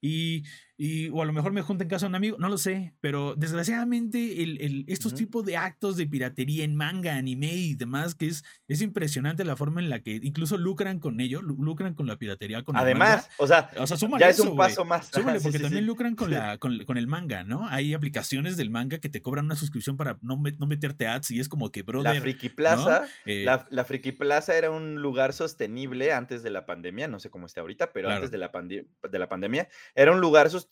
y, 0.01 0.43
y, 0.75 1.09
o 1.09 1.21
a 1.21 1.25
lo 1.25 1.33
mejor 1.33 1.51
me 1.51 1.61
junta 1.61 1.83
en 1.83 1.89
casa 1.89 2.07
un 2.07 2.15
amigo, 2.15 2.37
no 2.39 2.49
lo 2.49 2.57
sé, 2.57 2.95
pero 2.99 3.35
desgraciadamente 3.35 4.41
el, 4.41 4.59
el, 4.59 4.85
estos 4.87 5.13
tipos 5.13 5.45
de 5.45 5.55
actos 5.55 5.97
de 5.97 6.07
piratería 6.07 6.63
en 6.63 6.75
manga, 6.75 7.15
anime 7.15 7.53
y 7.53 7.75
demás, 7.75 8.15
que 8.15 8.25
es, 8.25 8.43
es 8.67 8.81
impresionante 8.81 9.45
la 9.45 9.55
forma 9.55 9.81
en 9.81 9.89
la 9.89 9.99
que 9.99 10.19
incluso 10.23 10.57
lucran 10.57 10.99
con 10.99 11.19
ello, 11.21 11.43
lucran 11.43 11.93
con 11.93 12.07
la 12.07 12.17
piratería. 12.17 12.63
Con 12.63 12.75
Además, 12.75 13.29
o 13.37 13.45
sea, 13.45 13.69
o 13.77 13.85
sea 13.85 13.97
ya 14.19 14.29
es 14.29 14.39
un 14.39 14.57
paso 14.57 14.83
más. 14.83 15.09
Súmale, 15.13 15.39
porque 15.41 15.59
también 15.59 15.85
lucran 15.85 16.15
con, 16.15 16.31
la, 16.31 16.57
con, 16.59 16.83
con, 16.85 16.97
el 16.97 17.05
manga, 17.05 17.43
¿no? 17.43 17.67
Hay 17.69 17.93
aplicaciones 17.93 18.57
del 18.57 18.71
manga 18.71 18.97
que 18.97 19.09
te 19.09 19.21
cobran 19.21 19.45
una 19.45 19.55
suscripción 19.55 19.95
para 19.95 20.17
no, 20.21 20.41
no 20.57 20.65
meterte 20.65 21.07
ads 21.07 21.31
y 21.31 21.39
es 21.39 21.49
como 21.49 21.71
que, 21.71 21.83
brother. 21.83 22.15
La 22.15 22.21
Friki 22.21 22.49
Plaza, 22.49 23.05
eh, 23.25 23.43
la, 23.45 23.67
la, 23.69 23.85
Friki 23.85 24.11
Plaza 24.11 24.57
era 24.57 24.71
un 24.71 24.95
lugar 24.95 25.33
sostenible 25.33 26.13
antes 26.13 26.41
de 26.41 26.49
la 26.49 26.65
pandemia, 26.65 27.07
no 27.07 27.19
sé 27.19 27.29
cómo 27.29 27.45
está 27.45 27.61
ahorita, 27.61 27.93
pero 27.93 28.09
antes 28.09 28.31
de 28.31 28.39
la, 28.39 28.51
de 28.51 29.19
la 29.19 29.29
pandemia, 29.29 29.67
era 29.93 30.11
un 30.11 30.19
lugar 30.19 30.49
sostenible 30.49 30.62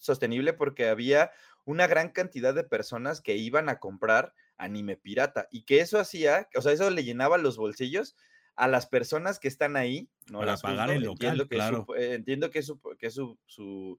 porque 0.57 0.87
había 0.87 1.31
una 1.65 1.87
gran 1.87 2.09
cantidad 2.09 2.53
de 2.53 2.63
personas 2.63 3.21
que 3.21 3.35
iban 3.35 3.69
a 3.69 3.79
comprar 3.79 4.33
anime 4.57 4.97
pirata 4.97 5.47
y 5.51 5.63
que 5.63 5.79
eso 5.79 5.99
hacía, 5.99 6.47
o 6.55 6.61
sea, 6.61 6.71
eso 6.71 6.89
le 6.89 7.03
llenaba 7.03 7.37
los 7.37 7.57
bolsillos 7.57 8.15
a 8.55 8.67
las 8.67 8.85
personas 8.85 9.39
que 9.39 9.47
están 9.47 9.75
ahí, 9.75 10.09
no 10.29 10.39
Para 10.39 10.57
pagar 10.57 10.91
el 10.91 11.03
local, 11.03 11.39
entiendo 11.39 11.47
que 11.47 11.55
claro. 11.55 11.85
Eh, 11.97 12.13
entiendo 12.13 12.51
que 12.51 12.59
es, 12.59 12.65
su, 12.65 12.79
que 12.99 13.09
su, 13.09 13.37
su, 13.47 13.97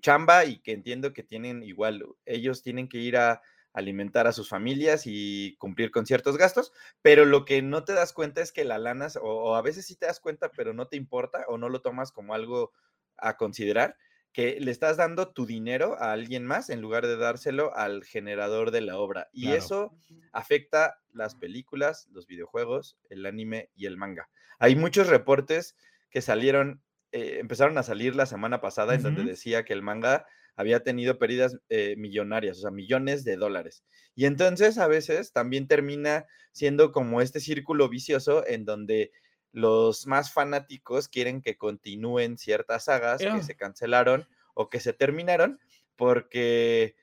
chamba 0.00 0.44
y 0.44 0.58
que 0.58 0.72
entiendo 0.72 1.12
que 1.12 1.22
tienen 1.22 1.62
igual, 1.62 2.04
ellos 2.24 2.62
tienen 2.62 2.88
que 2.88 2.98
ir 2.98 3.16
a 3.16 3.42
alimentar 3.72 4.26
a 4.26 4.32
sus 4.32 4.48
familias 4.48 5.02
y 5.04 5.56
cumplir 5.58 5.90
con 5.90 6.06
ciertos 6.06 6.36
gastos, 6.38 6.72
pero 7.02 7.24
lo 7.24 7.44
que 7.44 7.60
no 7.60 7.84
te 7.84 7.92
das 7.92 8.12
cuenta 8.12 8.40
es 8.40 8.52
que 8.52 8.64
la 8.64 8.78
lana, 8.78 9.08
o, 9.20 9.28
o 9.28 9.54
a 9.56 9.62
veces 9.62 9.86
sí 9.86 9.96
te 9.96 10.06
das 10.06 10.20
cuenta, 10.20 10.50
pero 10.52 10.72
no 10.72 10.86
te 10.86 10.96
importa 10.96 11.44
o 11.48 11.58
no 11.58 11.68
lo 11.68 11.82
tomas 11.82 12.12
como 12.12 12.34
algo 12.34 12.72
a 13.16 13.36
considerar, 13.36 13.96
que 14.34 14.58
le 14.60 14.72
estás 14.72 14.96
dando 14.96 15.28
tu 15.28 15.46
dinero 15.46 15.96
a 16.00 16.12
alguien 16.12 16.44
más 16.44 16.68
en 16.68 16.80
lugar 16.80 17.06
de 17.06 17.16
dárselo 17.16 17.74
al 17.76 18.02
generador 18.02 18.72
de 18.72 18.80
la 18.80 18.98
obra. 18.98 19.28
Y 19.32 19.52
eso 19.52 19.94
afecta 20.32 20.98
las 21.12 21.36
películas, 21.36 22.08
los 22.10 22.26
videojuegos, 22.26 22.98
el 23.10 23.24
anime 23.26 23.70
y 23.76 23.86
el 23.86 23.96
manga. 23.96 24.28
Hay 24.58 24.74
muchos 24.74 25.06
reportes 25.06 25.76
que 26.10 26.20
salieron, 26.20 26.82
eh, 27.12 27.38
empezaron 27.38 27.78
a 27.78 27.84
salir 27.84 28.16
la 28.16 28.26
semana 28.26 28.60
pasada 28.60 28.96
en 28.96 29.02
donde 29.04 29.22
decía 29.22 29.64
que 29.64 29.72
el 29.72 29.82
manga 29.82 30.26
había 30.56 30.82
tenido 30.82 31.16
pérdidas 31.16 31.56
eh, 31.68 31.94
millonarias, 31.96 32.58
o 32.58 32.62
sea, 32.62 32.70
millones 32.72 33.22
de 33.22 33.36
dólares. 33.36 33.84
Y 34.16 34.24
entonces 34.24 34.78
a 34.78 34.88
veces 34.88 35.32
también 35.32 35.68
termina 35.68 36.26
siendo 36.50 36.90
como 36.90 37.20
este 37.20 37.38
círculo 37.38 37.88
vicioso 37.88 38.44
en 38.46 38.64
donde 38.64 39.12
los 39.54 40.08
más 40.08 40.32
fanáticos 40.32 41.06
quieren 41.06 41.40
que 41.40 41.56
continúen 41.56 42.38
ciertas 42.38 42.86
sagas 42.86 43.20
que 43.20 43.42
se 43.44 43.54
cancelaron 43.54 44.26
o 44.52 44.68
que 44.68 44.80
se 44.80 44.92
terminaron 44.92 45.60
porque 45.94 46.96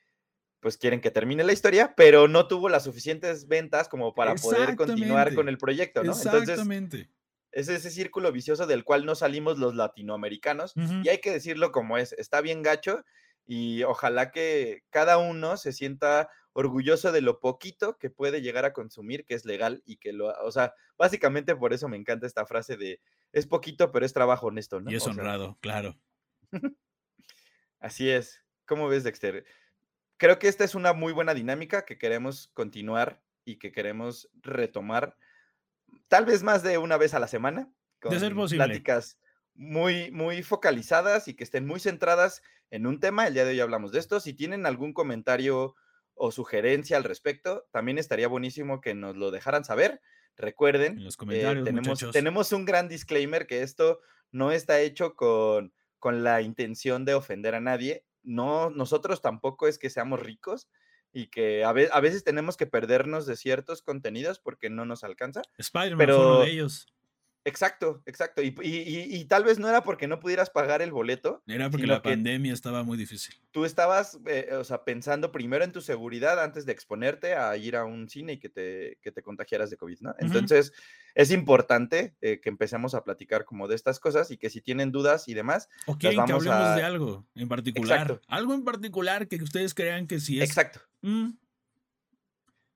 pues 0.60 0.76
quieren 0.76 1.00
que 1.00 1.10
termine 1.10 1.44
la 1.44 1.54
historia, 1.54 1.94
pero 1.96 2.28
no 2.28 2.46
tuvo 2.48 2.68
las 2.68 2.84
suficientes 2.84 3.48
ventas 3.48 3.88
como 3.88 4.14
para 4.14 4.34
poder 4.34 4.76
continuar 4.76 5.34
con 5.34 5.48
el 5.48 5.56
proyecto, 5.56 6.04
¿no? 6.04 6.12
Exactamente. 6.12 7.08
es 7.52 7.68
ese 7.68 7.90
círculo 7.90 8.30
vicioso 8.32 8.66
del 8.66 8.84
cual 8.84 9.06
no 9.06 9.14
salimos 9.14 9.58
los 9.58 9.74
latinoamericanos 9.74 10.74
y 11.02 11.08
hay 11.08 11.18
que 11.18 11.32
decirlo 11.32 11.72
como 11.72 11.96
es, 11.96 12.12
está 12.12 12.42
bien 12.42 12.62
gacho 12.62 13.02
y 13.46 13.82
ojalá 13.84 14.30
que 14.30 14.84
cada 14.90 15.16
uno 15.16 15.56
se 15.56 15.72
sienta 15.72 16.28
orgulloso 16.52 17.12
de 17.12 17.20
lo 17.20 17.40
poquito 17.40 17.98
que 17.98 18.10
puede 18.10 18.42
llegar 18.42 18.64
a 18.64 18.72
consumir, 18.72 19.24
que 19.24 19.34
es 19.34 19.44
legal 19.44 19.82
y 19.86 19.96
que 19.96 20.12
lo, 20.12 20.28
o 20.44 20.50
sea, 20.50 20.74
básicamente 20.96 21.56
por 21.56 21.72
eso 21.72 21.88
me 21.88 21.96
encanta 21.96 22.26
esta 22.26 22.46
frase 22.46 22.76
de 22.76 23.00
es 23.32 23.46
poquito, 23.46 23.90
pero 23.92 24.04
es 24.04 24.12
trabajo 24.12 24.48
honesto, 24.48 24.80
¿no? 24.80 24.90
Y 24.90 24.96
es 24.96 25.06
honrado, 25.06 25.56
claro. 25.60 25.98
Así 27.80 28.10
es. 28.10 28.42
¿Cómo 28.66 28.88
ves, 28.88 29.04
Dexter? 29.04 29.44
Creo 30.18 30.38
que 30.38 30.48
esta 30.48 30.64
es 30.64 30.74
una 30.74 30.92
muy 30.92 31.12
buena 31.12 31.34
dinámica 31.34 31.84
que 31.84 31.98
queremos 31.98 32.50
continuar 32.54 33.22
y 33.44 33.56
que 33.56 33.72
queremos 33.72 34.28
retomar, 34.34 35.16
tal 36.08 36.26
vez 36.26 36.42
más 36.42 36.62
de 36.62 36.78
una 36.78 36.96
vez 36.96 37.14
a 37.14 37.18
la 37.18 37.26
semana, 37.26 37.72
con 38.00 38.12
de 38.12 38.20
ser 38.20 38.34
posible. 38.34 38.64
pláticas 38.64 39.18
muy, 39.54 40.10
muy 40.10 40.42
focalizadas 40.42 41.26
y 41.28 41.34
que 41.34 41.44
estén 41.44 41.66
muy 41.66 41.80
centradas 41.80 42.42
en 42.70 42.86
un 42.86 43.00
tema. 43.00 43.26
El 43.26 43.34
día 43.34 43.44
de 43.44 43.52
hoy 43.52 43.60
hablamos 43.60 43.92
de 43.92 43.98
esto. 43.98 44.20
Si 44.20 44.34
tienen 44.34 44.66
algún 44.66 44.92
comentario 44.92 45.74
o 46.24 46.30
sugerencia 46.30 46.96
al 46.96 47.02
respecto, 47.02 47.66
también 47.72 47.98
estaría 47.98 48.28
buenísimo 48.28 48.80
que 48.80 48.94
nos 48.94 49.16
lo 49.16 49.32
dejaran 49.32 49.64
saber. 49.64 50.00
Recuerden, 50.36 50.98
en 50.98 51.04
los 51.04 51.16
comentarios, 51.16 51.64
tenemos, 51.64 52.06
tenemos 52.12 52.52
un 52.52 52.64
gran 52.64 52.88
disclaimer 52.88 53.48
que 53.48 53.62
esto 53.62 53.98
no 54.30 54.52
está 54.52 54.78
hecho 54.78 55.16
con, 55.16 55.74
con 55.98 56.22
la 56.22 56.40
intención 56.40 57.04
de 57.04 57.14
ofender 57.14 57.56
a 57.56 57.60
nadie. 57.60 58.04
No, 58.22 58.70
nosotros 58.70 59.20
tampoco 59.20 59.66
es 59.66 59.80
que 59.80 59.90
seamos 59.90 60.20
ricos 60.20 60.68
y 61.12 61.26
que 61.26 61.64
a, 61.64 61.70
a 61.70 62.00
veces 62.00 62.22
tenemos 62.22 62.56
que 62.56 62.68
perdernos 62.68 63.26
de 63.26 63.34
ciertos 63.34 63.82
contenidos 63.82 64.38
porque 64.38 64.70
no 64.70 64.84
nos 64.84 65.02
alcanza. 65.02 65.42
Spider-Man 65.58 65.98
pero... 65.98 66.20
uno 66.20 66.40
de 66.42 66.50
ellos. 66.50 66.86
Exacto, 67.44 68.02
exacto. 68.06 68.42
Y, 68.42 69.24
tal 69.28 69.44
vez 69.44 69.58
no 69.58 69.68
era 69.68 69.82
porque 69.82 70.06
no 70.06 70.20
pudieras 70.20 70.50
pagar 70.50 70.82
el 70.82 70.92
boleto. 70.92 71.42
Era 71.46 71.70
porque 71.70 71.86
la 71.86 72.02
pandemia 72.02 72.52
estaba 72.52 72.82
muy 72.82 72.96
difícil. 72.96 73.34
Tú 73.50 73.64
estabas, 73.64 74.18
eh, 74.26 74.50
o 74.52 74.64
sea, 74.64 74.84
pensando 74.84 75.32
primero 75.32 75.64
en 75.64 75.72
tu 75.72 75.80
seguridad 75.80 76.42
antes 76.42 76.66
de 76.66 76.72
exponerte 76.72 77.34
a 77.34 77.56
ir 77.56 77.76
a 77.76 77.84
un 77.84 78.08
cine 78.08 78.34
y 78.34 78.38
que 78.38 78.48
te, 78.48 78.98
que 79.02 79.12
te 79.12 79.22
contagiaras 79.22 79.70
de 79.70 79.76
COVID, 79.76 80.00
¿no? 80.00 80.14
Entonces, 80.18 80.72
es 81.14 81.30
importante 81.30 82.14
eh, 82.20 82.40
que 82.40 82.48
empecemos 82.48 82.94
a 82.94 83.04
platicar 83.04 83.44
como 83.44 83.68
de 83.68 83.74
estas 83.74 83.98
cosas 83.98 84.30
y 84.30 84.36
que 84.36 84.50
si 84.50 84.60
tienen 84.60 84.92
dudas 84.92 85.28
y 85.28 85.34
demás. 85.34 85.68
O 85.86 85.98
quieren 85.98 86.24
que 86.24 86.32
hablemos 86.32 86.76
de 86.76 86.82
algo 86.82 87.26
en 87.34 87.48
particular. 87.48 88.20
Algo 88.28 88.54
en 88.54 88.64
particular 88.64 89.28
que 89.28 89.36
ustedes 89.36 89.74
crean 89.74 90.06
que 90.06 90.20
sí 90.20 90.40
es. 90.40 90.48
Exacto. 90.48 90.80
Mm, 91.02 91.30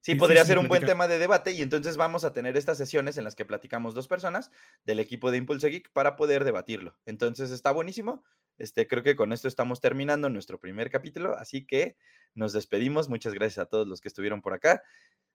Sí, 0.06 0.14
podría 0.14 0.44
ser 0.44 0.60
un 0.60 0.68
buen 0.68 0.86
tema 0.86 1.08
de 1.08 1.18
debate 1.18 1.50
y 1.50 1.62
entonces 1.62 1.96
vamos 1.96 2.22
a 2.22 2.32
tener 2.32 2.56
estas 2.56 2.78
sesiones 2.78 3.18
en 3.18 3.24
las 3.24 3.34
que 3.34 3.44
platicamos 3.44 3.92
dos 3.92 4.06
personas 4.06 4.52
del 4.84 5.00
equipo 5.00 5.32
de 5.32 5.38
Impulse 5.38 5.68
Geek 5.68 5.90
para 5.90 6.14
poder 6.14 6.44
debatirlo. 6.44 6.96
Entonces 7.06 7.50
está 7.50 7.72
buenísimo. 7.72 8.22
Este, 8.56 8.86
creo 8.86 9.02
que 9.02 9.16
con 9.16 9.32
esto 9.32 9.48
estamos 9.48 9.80
terminando 9.80 10.30
nuestro 10.30 10.60
primer 10.60 10.92
capítulo, 10.92 11.36
así 11.36 11.66
que 11.66 11.96
nos 12.34 12.52
despedimos. 12.52 13.08
Muchas 13.08 13.34
gracias 13.34 13.58
a 13.58 13.66
todos 13.66 13.88
los 13.88 14.00
que 14.00 14.06
estuvieron 14.06 14.42
por 14.42 14.54
acá. 14.54 14.80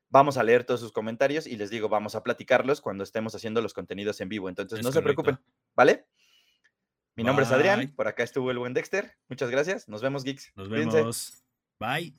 Vamos 0.08 0.38
a 0.38 0.44
leer 0.44 0.64
todos 0.64 0.80
sus 0.80 0.94
comentarios 0.94 1.48
y 1.48 1.58
les 1.58 1.70
digo, 1.70 1.90
vamos 1.90 2.16
a 2.16 2.24
platicarlos 2.24 2.80
cuando 2.80 3.04
estemos 3.04 3.36
haciendo 3.36 3.62
los 3.62 3.74
contenidos 3.74 4.22
en 4.22 4.30
vivo. 4.30 4.48
Entonces 4.48 4.82
no 4.82 4.94
se 4.94 5.02
preocupen, 5.02 5.38
¿vale? 5.76 6.06
Mi 7.18 7.26
nombre 7.26 7.44
es 7.44 7.52
Adrián, 7.52 7.94
por 7.94 8.08
acá 8.08 8.24
estuvo 8.24 8.50
el 8.52 8.58
buen 8.58 8.74
Dexter. 8.74 9.18
Muchas 9.28 9.50
gracias. 9.50 9.90
Nos 9.90 10.02
vemos, 10.02 10.24
geeks. 10.24 10.54
Nos 10.56 10.70
vemos. 10.70 11.44
Bye. 11.78 12.16